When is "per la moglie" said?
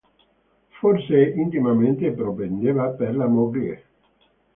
2.89-3.83